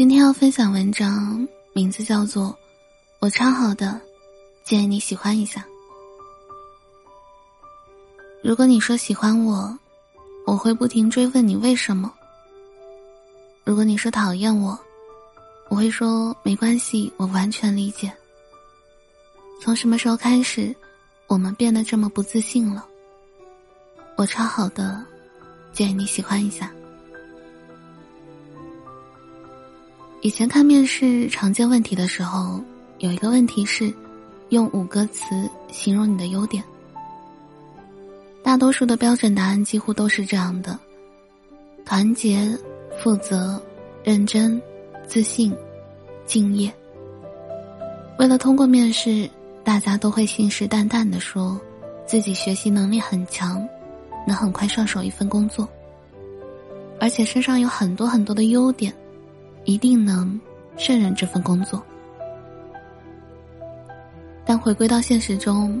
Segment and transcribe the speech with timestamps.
[0.00, 2.44] 今天要分享文章，名字叫做
[3.18, 3.88] 《我超好的》，
[4.66, 5.62] 建议你喜欢一下。
[8.42, 9.78] 如果你说喜欢我，
[10.46, 12.10] 我会不停追问你为什么；
[13.62, 14.80] 如果你说讨厌我，
[15.68, 18.10] 我会说没关系，我完全理解。
[19.60, 20.74] 从什么时候开始，
[21.26, 22.86] 我们变得这么不自信了？
[24.16, 25.04] 我超好的，
[25.74, 26.72] 建议你喜欢一下。
[30.22, 32.60] 以前看面试常见问题的时候，
[32.98, 33.90] 有一个问题是，
[34.50, 36.62] 用五个词形容你的优点。
[38.42, 40.78] 大多数的标准答案几乎都是这样的：
[41.86, 42.54] 团结、
[43.02, 43.60] 负责、
[44.04, 44.60] 认真、
[45.06, 45.56] 自信、
[46.26, 46.70] 敬业。
[48.18, 49.26] 为了通过面试，
[49.64, 51.58] 大家都会信誓旦旦的说，
[52.06, 53.66] 自己学习能力很强，
[54.26, 55.66] 能很快上手一份工作，
[57.00, 58.92] 而且身上有很多很多的优点。
[59.64, 60.38] 一定能
[60.76, 61.82] 胜任这份工作，
[64.44, 65.80] 但回归到现实中，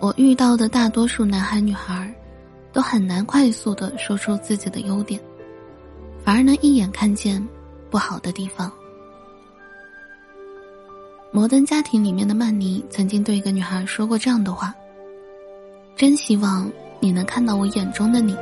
[0.00, 2.12] 我遇到的大多数男孩女孩，
[2.72, 5.20] 都很难快速的说出自己的优点，
[6.24, 7.46] 反而能一眼看见
[7.90, 8.70] 不好的地方。
[11.32, 14.74] 摩登家庭里面的曼妮曾经对一个女孩说过这样的话
[15.94, 18.36] ：“真希望你能看到我眼中的你。”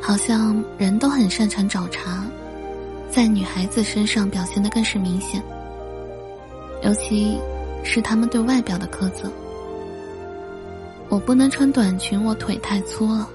[0.00, 2.26] 好像人都很擅长找茬。
[3.12, 5.42] 在女孩子身上表现的更是明显，
[6.82, 7.38] 尤其
[7.84, 9.30] 是他们对外表的苛责。
[11.10, 13.28] 我不能穿短裙，我腿太粗了；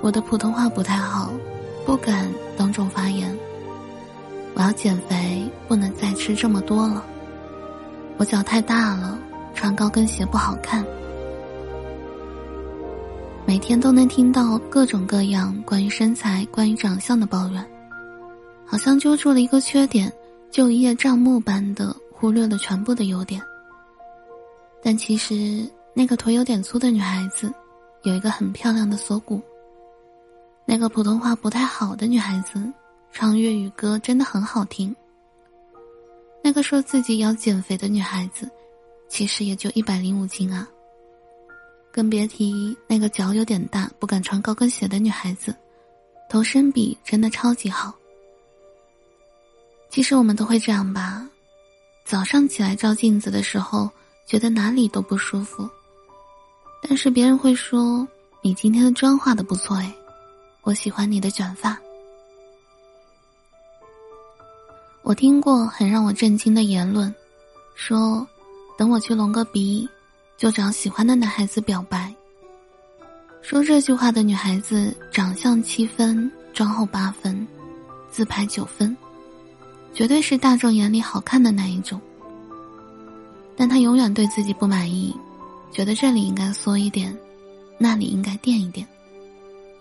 [0.00, 1.30] 我的普通话不太好，
[1.84, 3.36] 不敢当众发言。
[4.54, 7.04] 我要减肥，不能再吃这么多了。
[8.16, 9.18] 我脚太大了，
[9.54, 10.82] 穿高跟鞋不好看。
[13.44, 17.62] 每天都能听到各种各样关于身材、关于长相的抱怨。
[18.70, 20.12] 好像揪住了一个缺点，
[20.48, 23.42] 就一叶障目般的忽略了全部的优点。
[24.80, 27.52] 但其实那个腿有点粗的女孩子，
[28.04, 29.42] 有一个很漂亮的锁骨。
[30.64, 32.62] 那个普通话不太好的女孩子，
[33.10, 34.94] 唱粤语歌真的很好听。
[36.40, 38.48] 那个说自己要减肥的女孩子，
[39.08, 40.68] 其实也就一百零五斤啊。
[41.90, 45.52] 更别提那个脚有点大、不敢穿高跟鞋的女孩子，
[46.28, 47.92] 头身比真的超级好。
[49.90, 51.26] 其实我们都会这样吧，
[52.04, 53.90] 早上起来照镜子的时候，
[54.24, 55.68] 觉得哪里都不舒服。
[56.80, 58.06] 但是别人会说
[58.40, 59.92] ：“你今天的妆化的不错哎，
[60.62, 61.76] 我喜欢你的卷发。”
[65.02, 67.12] 我听过很让我震惊的言论，
[67.74, 68.24] 说
[68.78, 69.88] ：“等我去隆个鼻，
[70.36, 72.14] 就找喜欢的男孩子表白。”
[73.42, 77.44] 说这句话的女孩子，长相七分，妆后八分，
[78.08, 78.96] 自拍九分。
[79.92, 82.00] 绝对是大众眼里好看的那一种，
[83.56, 85.14] 但他永远对自己不满意，
[85.70, 87.14] 觉得这里应该缩一点，
[87.76, 88.86] 那里应该垫一点，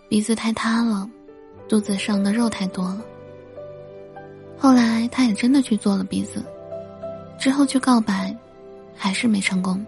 [0.09, 1.09] 鼻子太塌了，
[1.67, 3.01] 肚子上的肉太多了。
[4.57, 6.43] 后来他也真的去做了鼻子，
[7.39, 8.35] 之后去告白，
[8.95, 9.85] 还是没成功。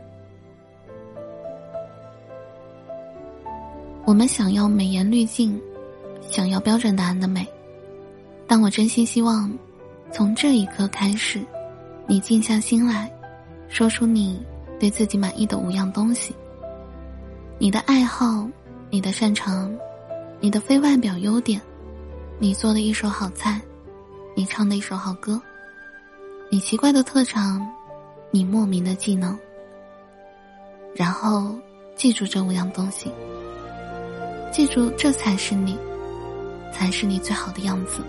[4.06, 5.60] 我们想要美颜滤镜，
[6.22, 7.46] 想要标准答案的美，
[8.48, 9.52] 但我真心希望。
[10.14, 11.40] 从这一刻开始，
[12.06, 13.10] 你静下心来，
[13.70, 14.46] 说出你
[14.78, 16.36] 对自己满意的五样东西。
[17.58, 18.46] 你的爱好，
[18.90, 19.74] 你的擅长，
[20.42, 21.62] 你的非外表优点，
[22.40, 23.62] 你做的一手好菜，
[24.36, 25.42] 你唱的一首好歌，
[26.50, 27.66] 你奇怪的特长，
[28.32, 29.38] 你莫名的技能。
[30.94, 31.56] 然后
[31.96, 33.10] 记住这五样东西，
[34.52, 35.78] 记住这才是你，
[36.74, 38.02] 才是你最好的样子。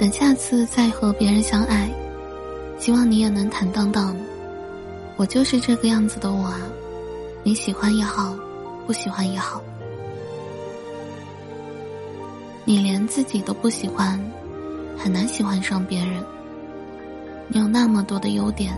[0.00, 1.86] 等下次再和别人相爱，
[2.78, 4.16] 希望你也能坦荡荡。
[5.18, 6.58] 我就是这个样子的我啊，
[7.42, 8.34] 你喜欢也好，
[8.86, 9.62] 不喜欢也好。
[12.64, 14.18] 你连自己都不喜欢，
[14.96, 16.24] 很难喜欢上别人。
[17.48, 18.72] 你有那么多的优点，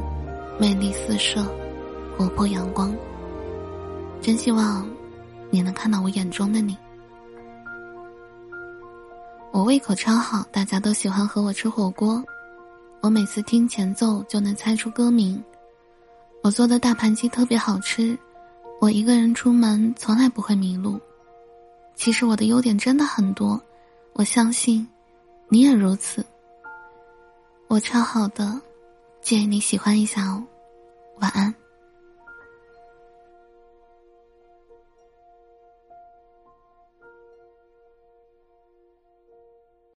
[0.59, 1.47] 魅力四射，
[2.19, 2.93] 活泼阳光。
[4.21, 4.85] 真希望
[5.51, 6.77] 你能看到我眼中的你。
[9.53, 12.25] 我胃口超好，大家都喜欢和我吃火锅。
[13.03, 15.43] 我每次听前奏就能猜出歌名。
[16.43, 18.19] 我做的大盘鸡特别好吃。
[18.81, 20.99] 我一个人出门从来不会迷路。
[21.95, 23.61] 其实我的优点真的很多，
[24.15, 24.89] 我相信
[25.51, 26.25] 你也如此。
[27.69, 28.59] 我超好的，
[29.21, 30.43] 建议你喜欢一下哦。
[31.21, 31.55] 晚安。